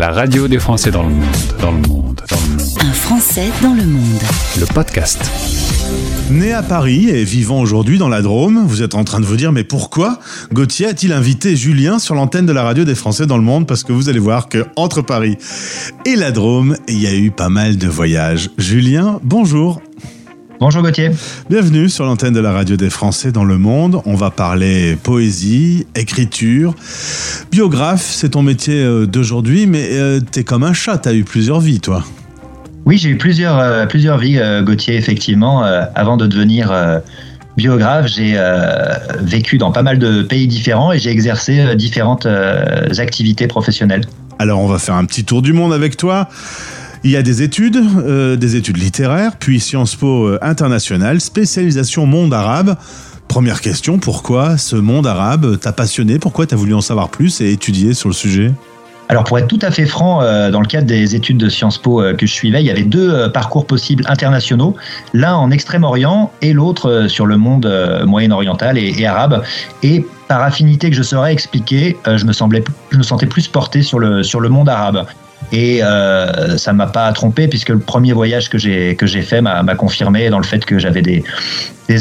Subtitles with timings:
[0.00, 1.26] La radio des Français dans le monde,
[1.60, 2.68] dans le monde, dans le monde.
[2.80, 4.22] Un Français dans le monde.
[4.58, 5.20] Le podcast.
[6.30, 9.36] Né à Paris et vivant aujourd'hui dans la Drôme, vous êtes en train de vous
[9.36, 10.18] dire mais pourquoi
[10.54, 13.84] Gauthier a-t-il invité Julien sur l'antenne de la radio des Français dans le monde Parce
[13.84, 15.36] que vous allez voir que entre Paris
[16.06, 18.48] et la Drôme, il y a eu pas mal de voyages.
[18.56, 19.82] Julien, bonjour.
[20.60, 21.08] Bonjour Gauthier.
[21.48, 24.02] Bienvenue sur l'antenne de la radio des Français dans le monde.
[24.04, 26.74] On va parler poésie, écriture.
[27.50, 31.60] Biographe, c'est ton métier euh, d'aujourd'hui, mais euh, t'es comme un chat, t'as eu plusieurs
[31.60, 32.04] vies, toi.
[32.84, 35.62] Oui, j'ai eu plusieurs, euh, plusieurs vies, Gauthier, effectivement.
[35.94, 36.70] avant de devenir
[37.56, 38.38] biographe, j'ai
[39.22, 42.26] vécu dans pas mal de pays différents et j'ai exercé différentes
[42.98, 44.04] activités professionnelles.
[44.38, 46.28] Alors, on va faire un petit tour du monde avec toi.
[47.02, 52.04] Il y a des études, euh, des études littéraires, puis Sciences Po euh, international, spécialisation
[52.04, 52.76] monde arabe.
[53.26, 56.18] Première question, pourquoi ce monde arabe t'a passionné?
[56.18, 58.52] Pourquoi t'as voulu en savoir plus et étudier sur le sujet?
[59.08, 61.78] Alors pour être tout à fait franc, euh, dans le cadre des études de Sciences
[61.78, 64.76] Po que je suivais, il y avait deux parcours possibles internationaux,
[65.14, 67.66] l'un en Extrême-Orient et l'autre sur le monde
[68.06, 69.42] moyen-oriental et, arabe.
[69.82, 72.62] Et par affinité que je saurais expliquer, je me semblais,
[73.00, 75.06] sentais plus porté sur le sur le monde arabe.
[75.52, 79.40] Et euh, ça m'a pas trompé puisque le premier voyage que j'ai que j'ai fait
[79.40, 81.24] m'a confirmé dans le fait que j'avais des,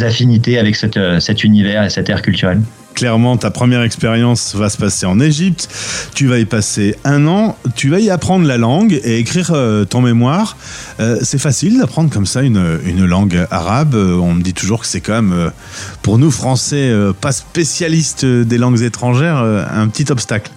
[0.04, 2.62] affinités avec euh, cet univers et cette ère culturelle.
[2.94, 5.68] Clairement, ta première expérience va se passer en Égypte.
[6.14, 7.58] Tu vas y passer un an.
[7.76, 10.58] Tu vas y apprendre la langue et écrire euh, ton mémoire.
[11.00, 13.96] Euh, c'est facile d'apprendre comme ça une, une, langue arabe.
[13.96, 15.52] On me dit toujours que c'est quand même,
[16.04, 20.52] pour nous Français, pas spécialistes des langues étrangères, un petit obstacle.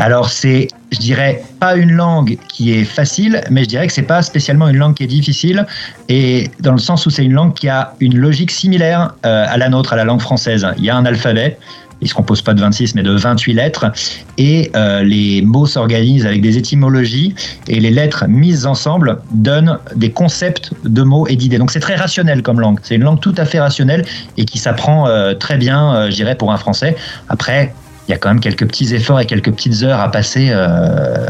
[0.00, 4.00] Alors c'est, je dirais, pas une langue qui est facile, mais je dirais que c'est
[4.00, 5.66] pas spécialement une langue qui est difficile,
[6.08, 9.58] et dans le sens où c'est une langue qui a une logique similaire euh, à
[9.58, 10.66] la nôtre, à la langue française.
[10.78, 11.58] Il y a un alphabet,
[12.00, 13.92] il se compose pas de 26 mais de 28 lettres
[14.38, 17.34] et euh, les mots s'organisent avec des étymologies
[17.68, 21.58] et les lettres mises ensemble donnent des concepts de mots et d'idées.
[21.58, 22.78] Donc c'est très rationnel comme langue.
[22.82, 24.06] C'est une langue tout à fait rationnelle
[24.38, 26.96] et qui s'apprend euh, très bien, je dirais, pour un français.
[27.28, 27.74] Après,
[28.10, 31.26] il y a quand même quelques petits efforts et quelques petites heures à passer euh,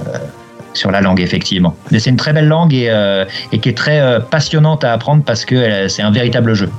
[0.72, 1.76] sur la langue, effectivement.
[1.91, 5.22] Mais c'est une très belle langue et, euh, qui est très euh, passionnante à apprendre
[5.22, 6.70] parce que c'est un véritable jeu.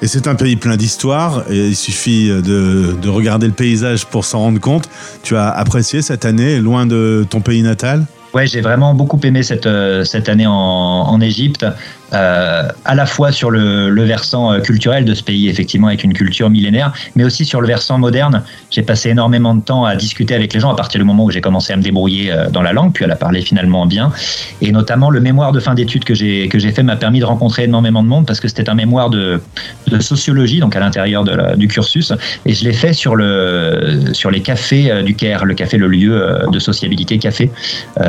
[0.00, 1.44] Et c'est un pays plein d'histoires.
[1.50, 4.88] Et il suffit de, regarder le paysage pour s'en rendre compte.
[5.22, 8.06] Tu as apprécié cette année loin de ton pays natal?
[8.32, 9.68] Ouais, j'ai vraiment beaucoup aimé cette,
[10.04, 11.66] cette année en, en Égypte.
[12.14, 16.12] Euh, à la fois sur le, versant euh, culturel de ce pays, effectivement, avec une
[16.12, 18.42] culture millénaire, mais aussi sur le versant moderne.
[18.70, 21.30] J'ai passé énormément de temps à discuter avec les gens à partir du moment où
[21.30, 24.12] j'ai commencé à me débrouiller euh, dans la langue, puis à la parler finalement bien.
[24.60, 28.02] Et notamment, le mémoire de fin d'études que j'ai fait m'a permis de rencontrer énormément
[28.02, 29.40] de monde parce que c'était un mémoire de,
[29.88, 31.24] de, sociologie, donc à l'intérieur
[31.56, 32.12] du cursus,
[32.44, 36.40] et je l'ai fait sur le sur les cafés du Caire, le café, le lieu
[36.50, 37.50] de sociabilité café.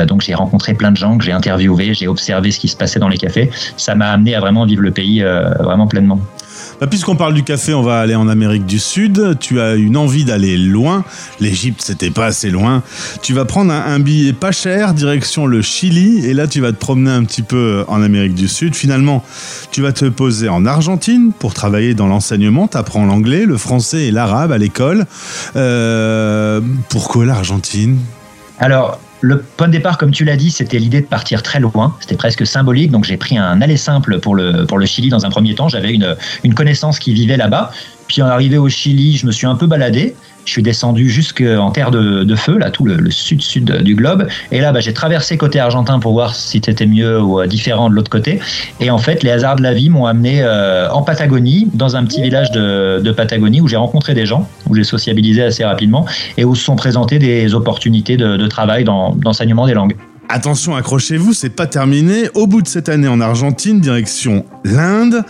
[0.06, 2.98] donc j'ai rencontré plein de gens que j'ai interviewés, j'ai observé ce qui se passait
[2.98, 3.50] dans les cafés.
[3.76, 6.20] Ça m'a amené à vraiment vivre le pays euh, vraiment pleinement.
[6.80, 9.38] Bah, puisqu'on parle du café, on va aller en Amérique du Sud.
[9.40, 11.04] Tu as une envie d'aller loin.
[11.40, 12.82] L'Égypte, c'était pas assez loin.
[13.22, 16.76] Tu vas prendre un, billet pas cher, direction le Chili, et là, tu vas te
[16.76, 18.74] promener un petit peu en Amérique du Sud.
[18.74, 19.24] Finalement,
[19.70, 22.68] tu vas te poser en Argentine pour travailler dans l'enseignement.
[22.68, 25.06] Tu apprends l'anglais, le français et l'arabe à l'école.
[25.56, 27.98] Euh, pourquoi l'Argentine?
[28.58, 31.96] Alors, le point de départ, comme tu l'as dit, c'était l'idée de partir très loin.
[32.00, 32.90] C'était presque symbolique.
[32.90, 35.68] Donc j'ai pris un aller simple pour le, Chili dans un premier temps.
[35.68, 35.94] J'avais
[36.44, 37.72] une connaissance qui vivait là-bas.
[38.08, 40.14] Puis en arrivé au Chili, je me suis un peu baladé.
[40.44, 44.28] Je suis descendu jusqu'en terre de, feu, là, tout le, sud-sud du globe.
[44.52, 47.90] Et là, bah, j'ai traversé côté argentin pour voir si c'était mieux ou euh, différent
[47.90, 48.38] de l'autre côté.
[48.78, 52.04] Et en fait, les hasards de la vie m'ont amené euh, en Patagonie, dans un
[52.04, 56.06] petit village de, Patagonie où j'ai rencontré des gens, où j'ai sociabilisé assez rapidement
[56.36, 59.96] et où se sont présentées des opportunités de, de travail dans l'enseignement des langues.
[60.28, 62.28] Attention, accrochez-vous, c'est pas terminé.
[62.34, 65.22] Au bout de cette année en Argentine, direction l'Inde,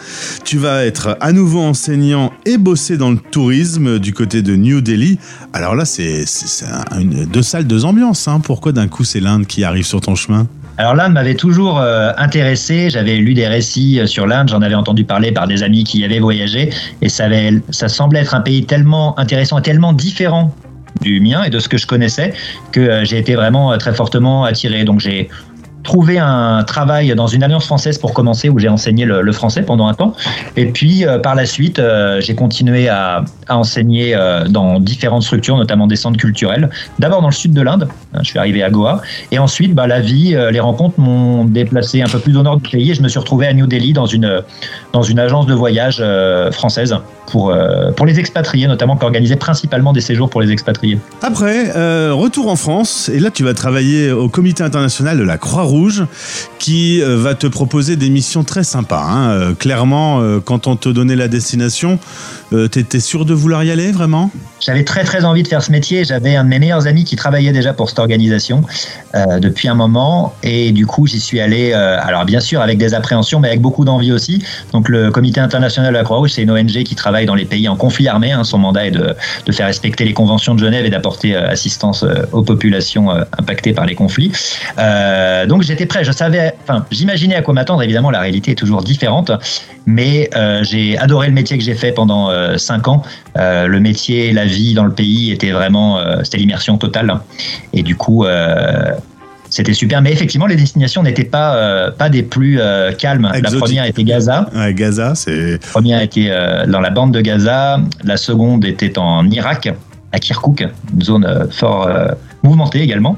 [0.43, 4.81] tu vas être à nouveau enseignant et bosser dans le tourisme du côté de New
[4.81, 5.19] Delhi.
[5.53, 6.25] Alors là, c'est
[7.31, 8.27] deux salles, deux ambiances.
[8.27, 8.41] Hein.
[8.43, 10.49] Pourquoi d'un coup c'est l'Inde qui arrive sur ton chemin?
[10.79, 14.75] Alors l'Inde m'avait toujours euh, intéressé, j'avais lu des récits euh, sur l'Inde, j'en avais
[14.75, 16.69] entendu parler par des amis qui y avaient voyagé,
[17.01, 17.29] et ça,
[17.71, 20.55] ça semblait être un pays tellement intéressant et tellement différent
[21.01, 22.33] du mien et de ce que je connaissais
[22.73, 24.85] que euh, j'ai été vraiment euh, très fortement attiré.
[24.85, 25.29] Donc j'ai
[25.83, 29.87] trouvé un travail dans une alliance française pour commencer, où j'ai enseigné le, français pendant
[29.87, 30.15] un temps.
[30.57, 31.81] Et puis, euh, par la suite,
[32.19, 36.71] j'ai continué à, enseigner dans différentes structures, notamment des centres culturels.
[36.99, 37.87] D'abord dans le sud de l'Inde,
[38.23, 39.01] je suis arrivé à Goa.
[39.31, 42.71] Et ensuite, bah, la vie, les rencontres m'ont déplacé un peu plus au nord du
[42.71, 44.43] pays et je me suis retrouvé à New Delhi dans une,
[44.93, 46.03] dans une agence de voyage
[46.53, 46.97] française
[47.27, 47.55] pour,
[47.97, 50.99] pour les expatriés, notamment qui organisait principalement des séjours pour les expatriés.
[51.23, 51.71] Après,
[52.13, 56.05] retour en France, et là tu vas travailler au comité international de la Croix-Rouge
[56.59, 59.03] qui euh, va te proposer des missions très sympas.
[59.03, 59.31] Hein.
[59.31, 61.99] Euh, clairement, euh, quand on te donnait la destination,
[62.71, 64.31] t'étais sûr de vouloir y aller vraiment?
[64.61, 66.05] J'avais très très envie de faire ce métier.
[66.05, 68.63] J'avais un de mes meilleurs amis qui travaillait déjà pour cette organisation
[69.41, 71.73] depuis un moment et du coup j'y suis allé.
[71.73, 74.45] alors bien sûr avec des appréhensions, mais avec beaucoup d'envie aussi.
[74.73, 77.67] Donc le Comité international de la Croix-Rouge, c'est une ONG qui travaille dans les pays
[77.69, 78.33] en conflit armé.
[78.33, 78.45] Hein.
[78.45, 79.15] Son mandat est de,
[79.47, 83.95] de, faire respecter les conventions de Genève et d'apporter assistance aux populations impactées par les
[83.95, 84.33] conflits.
[85.49, 86.05] donc j'étais prêt.
[86.05, 87.83] Je savais enfin, j'imaginais à quoi m'attendre.
[87.83, 89.31] Évidemment, la réalité est toujours différente,
[89.87, 93.03] mais euh, j'ai adoré le métier que j'ai fait pendant euh, cinq ans.
[93.39, 97.19] Euh, le métier, la vie dans le pays était vraiment, c'était l'immersion totale.
[97.73, 98.27] Et du coup,
[99.49, 100.03] c'était super.
[100.03, 102.61] Mais effectivement, les destinations n'étaient pas pas des plus
[102.99, 103.31] calmes.
[103.33, 104.51] La première était Gaza.
[104.55, 105.53] Ouais, Gaza, c'est.
[105.53, 106.31] La première était
[106.69, 107.81] dans la bande de Gaza.
[108.05, 109.73] La seconde était en Irak,
[110.13, 111.89] à Kirkuk, une zone fort
[112.43, 113.17] mouvementée également.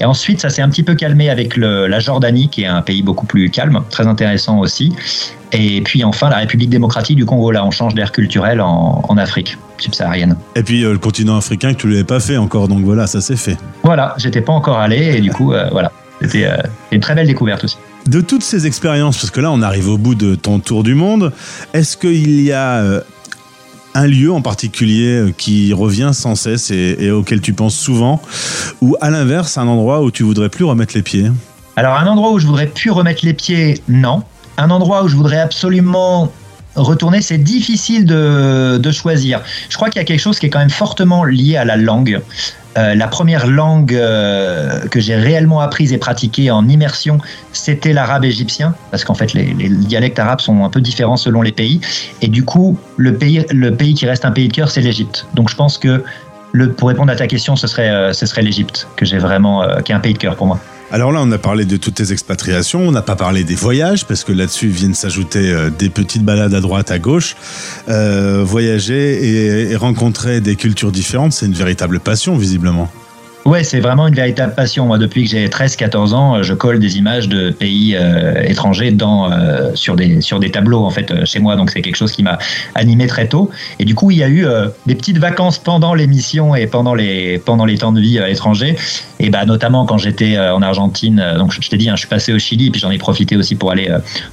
[0.00, 2.82] Et ensuite, ça s'est un petit peu calmé avec le, la Jordanie, qui est un
[2.82, 4.92] pays beaucoup plus calme, très intéressant aussi.
[5.52, 7.52] Et puis enfin, la République démocratique du Congo.
[7.52, 10.36] Là, on change d'air culturel en, en, Afrique subsaharienne.
[10.56, 13.06] Et puis euh, le continent africain que tu ne l'avais pas fait encore, donc voilà,
[13.06, 13.56] ça s'est fait.
[13.84, 16.56] Voilà, j'étais pas encore allé, et du coup, euh, voilà, c'était euh,
[16.90, 17.76] une très belle découverte aussi.
[18.06, 20.94] De toutes ces expériences, parce que là on arrive au bout de ton tour du
[20.94, 21.32] monde,
[21.72, 22.82] est-ce qu'il y a
[23.94, 28.20] un lieu en particulier euh, qui revient sans cesse et, auquel tu penses souvent,
[28.80, 31.30] ou à l'inverse, un endroit où tu voudrais plus remettre les pieds?
[31.76, 34.22] Alors un endroit où je voudrais plus remettre les pieds, non.
[34.58, 36.32] Un endroit où je voudrais absolument
[36.76, 39.40] retourner, c'est difficile de, de, choisir.
[39.68, 41.76] Je crois qu'il y a quelque chose qui est quand même fortement lié à la
[41.76, 42.20] langue.
[42.76, 47.18] Euh, la première langue euh, que j'ai réellement apprise et pratiquée en immersion,
[47.52, 51.52] c'était l'arabe égyptien, parce qu'en fait les, dialectes arabes sont un peu différents selon les
[51.52, 51.80] pays.
[52.20, 55.26] Et du coup, le pays, le pays qui reste un pays de cœur, c'est l'Égypte.
[55.34, 56.04] Donc je pense que
[56.76, 59.92] pour répondre à ta question, ce serait, euh, ce serait l'Égypte que j'ai vraiment, qui
[59.92, 60.60] est un pays de cœur pour moi.
[60.94, 64.06] Alors là, on a parlé de toutes tes expatriations, on n'a pas parlé des voyages,
[64.06, 67.34] parce que là-dessus viennent s'ajouter euh, des petites balades à droite, à gauche.
[67.88, 72.88] Euh, voyager et, rencontrer des cultures différentes, c'est une véritable passion, visiblement.
[73.44, 74.86] Ouais, c'est vraiment une véritable passion.
[74.86, 79.70] Moi, depuis que j'ai 13-14 ans, je colle des images de pays euh, étrangers euh,
[79.74, 81.54] sur, des, sur des tableaux, en fait, euh, chez moi.
[81.54, 82.38] Donc, c'est quelque chose qui m'a
[82.74, 83.50] animé très tôt.
[83.78, 86.94] Et du coup, il y a eu euh, des petites vacances pendant l'émission et pendant
[86.94, 88.76] les, pendant les temps de vie à l'étranger.
[89.24, 92.34] Et bah, notamment quand j'étais en Argentine, donc je t'ai dit, hein, je suis passé
[92.34, 93.88] au Chili, puis j'en ai profité aussi pour aller,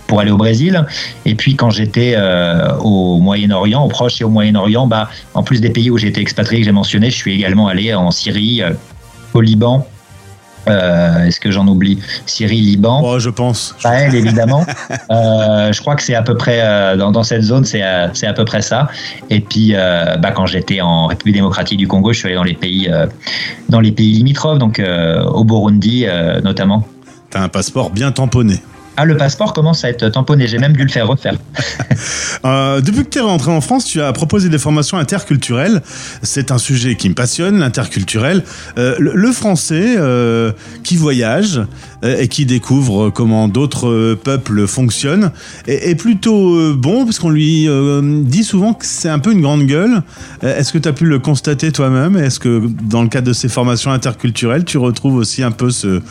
[0.06, 0.86] pour aller au Brésil.
[1.26, 2.18] Et puis, quand j'étais
[2.82, 6.20] au Moyen-Orient, au Proche et au Moyen-Orient, bah, en plus des pays où j'ai été
[6.20, 8.64] expatrié, que j'ai mentionné, je suis également allé en Syrie
[9.34, 9.88] au Liban.
[10.68, 13.02] Euh, Est-ce que j'en oublie Syrie, Liban?
[13.04, 13.76] Oh, je pense.
[13.80, 14.66] Sahel, évidemment.
[15.12, 18.12] euh, je crois que c'est à peu près euh, dans, dans, cette zone, c'est à,
[18.12, 18.90] à, peu près ça.
[19.30, 22.54] Et puis, bah, quand j'étais en République démocratique du Congo, je suis allé dans les
[22.54, 22.90] pays,
[23.70, 24.82] dans les pays limitrophes, donc
[25.34, 26.06] au Burundi
[26.44, 26.88] notamment.
[27.30, 28.62] T'as un passeport bien tamponné.
[28.98, 30.48] Ah, le passeport commence à être tamponné.
[30.48, 31.36] J'ai même dû le faire refaire.
[32.46, 35.82] euh, depuis que tu es rentré en France, tu as proposé des formations interculturelles.
[36.24, 38.44] C'est un sujet qui me passionne, l'interculturel.
[38.78, 40.52] Euh, le, français euh,
[40.84, 41.62] qui voyage
[42.04, 45.32] et qui découvre comment d'autres peuples fonctionnent
[45.68, 47.70] est, plutôt bon parce qu'on lui
[48.24, 50.02] dit souvent que c'est un peu une grande gueule.
[50.42, 52.18] Est-ce que tu as pu le constater toi-même?
[52.18, 56.02] Est-ce que dans le cadre de ces formations interculturelles, tu retrouves aussi un peu ce,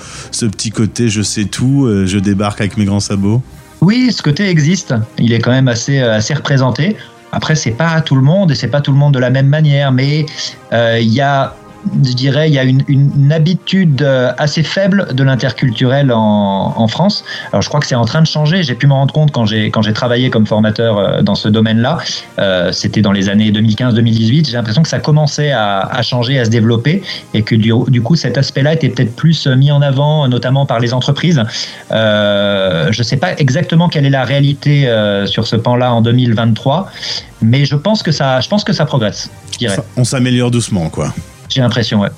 [0.47, 3.43] petit côté je sais tout, je débarque mes grands sabots
[3.81, 4.95] Oui, ce côté existe.
[5.19, 6.97] Il est quand même assez, assez représenté.
[7.33, 9.47] Après, c'est pas tout le monde et c'est pas tout le monde de la même
[9.47, 10.27] manière, mais
[10.73, 11.55] euh, il y a
[12.05, 14.03] je dirais, il y a une, habitude
[14.39, 17.25] assez faible de l'interculturel en, France.
[17.53, 18.63] Alors, je crois que c'est en train de changer.
[18.63, 21.99] J'ai pu me rendre compte quand j'ai quand j'ai travaillé comme formateur dans ce domaine-là.
[22.39, 24.49] Euh, C'était dans les années 2015-2018.
[24.49, 27.03] J'ai l'impression que ça commençait à, changer, à se développer,
[27.35, 30.95] et que du, coup, cet aspect-là était peut-être plus mis en avant, notamment par les
[30.95, 31.43] entreprises.
[31.91, 36.03] Euh, je ne sais pas exactement quelle est la réalité euh, sur ce pan-là en
[36.03, 36.91] 2023,
[37.43, 39.31] mais je pense que ça, je pense que ça progresse.
[39.97, 41.13] On s'améliore doucement, quoi.
[41.51, 42.11] J'ai l'impression, ouais.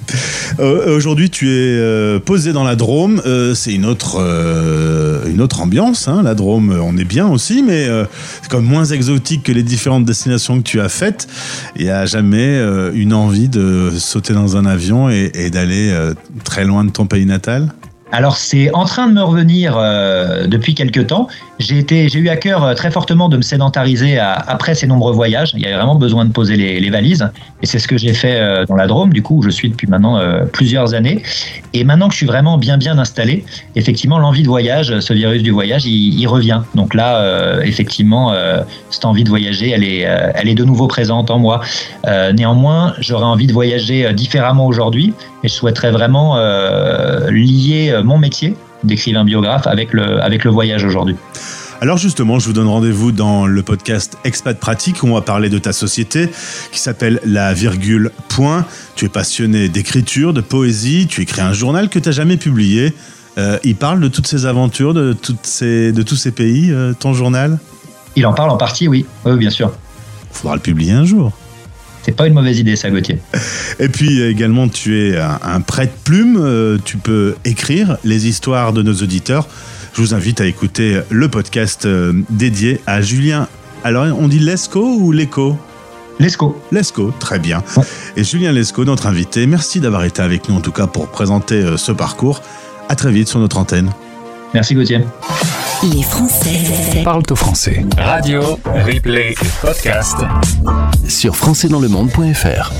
[0.61, 3.23] Euh, Aujourd'hui, tu es euh, posé dans la Drôme.
[3.25, 6.07] Euh, c'est une autre, euh, une autre ambiance.
[6.07, 6.23] Hein.
[6.23, 8.05] La Drôme, on est bien aussi, mais euh,
[8.43, 11.29] c'est comme moins exotique que les différentes destinations que tu as faites.
[11.77, 12.61] Il n'y a jamais
[12.95, 15.95] une envie de sauter dans un avion et d'aller
[16.45, 17.73] très loin de ton pays natal?
[18.13, 21.29] Alors c'est en train de me revenir euh, depuis quelques temps.
[21.59, 21.83] J'ai
[22.15, 25.53] eu à cœur euh, très fortement de me sédentariser après ces nombreux voyages.
[25.55, 27.27] Il y avait vraiment besoin de poser les, valises,
[27.63, 29.15] et c'est ce que j'ai fait euh, dans la Drôme.
[29.15, 30.21] Du coup, où je suis depuis maintenant
[30.53, 31.23] plusieurs années.
[31.73, 35.43] Et maintenant que je suis vraiment bien bien installé, effectivement, l'envie de voyage, ce virus
[35.43, 36.61] du voyage, il, revient.
[36.75, 38.35] Donc là, effectivement,
[38.91, 41.63] cette envie de voyager, elle est, elle est de nouveau présente en moi.
[42.35, 45.15] Néanmoins, j'aurais envie de voyager différemment aujourd'hui,
[45.45, 46.37] et je souhaiterais vraiment
[47.31, 48.55] lier mon métier
[48.85, 51.17] d'écrivain biographe avec le, avec le voyage aujourd'hui.
[51.81, 55.49] Alors justement, je vous donne rendez-vous dans le podcast Expat Pratique où on va parler
[55.49, 56.31] de ta société
[56.71, 58.65] qui s'appelle La Virgule Point.
[58.95, 62.95] Tu es passionné d'écriture, de poésie, tu écris un journal que tu n'as jamais publié.
[63.37, 66.93] Euh, il parle de toutes ces aventures, de, toutes ces, de tous ces pays, euh,
[66.93, 67.59] ton journal?
[68.15, 69.73] Il en parle en partie, oui, oui, bien sûr.
[70.31, 71.33] Faudra le publier un jour.
[72.05, 73.19] C'est pas une mauvaise idée, ça, Gauthier.
[73.79, 76.37] Et puis également, tu es un, un prête-plume.
[76.41, 79.47] euh, tu peux écrire les histoires de nos auditeurs.
[79.95, 83.47] Je vous invite à écouter le podcast euh, dédié à Julien.
[83.85, 85.57] Alors, on dit Lesco ou Leco
[86.19, 86.61] Lesco.
[86.71, 87.63] Lesco, très bien.
[87.77, 87.85] Ouais.
[88.17, 91.57] Et Julien Lesco, notre invité, merci d'avoir été avec nous en tout cas pour présenter
[91.57, 92.43] euh, ce parcours.
[92.89, 93.91] À très vite sur notre antenne.
[94.55, 95.01] Merci, Gauthier.
[95.83, 97.85] Les Français Parle au français.
[97.97, 100.17] Radio, replay podcast.
[101.09, 102.73] Sur françaisdanslemonde.fr.